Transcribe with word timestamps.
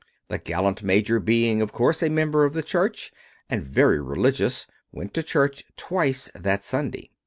The 0.29 0.39
gallant 0.39 0.81
major 0.81 1.19
being, 1.19 1.61
of 1.61 1.71
course, 1.71 2.01
a 2.01 2.09
member 2.09 2.43
of 2.43 2.53
the 2.55 2.63
church, 2.63 3.13
and 3.51 3.61
very 3.63 4.01
religious, 4.01 4.65
went 4.91 5.13
to 5.13 5.21
church 5.21 5.63
twice 5.77 6.27
that 6.33 6.63
Sunday. 6.63 7.11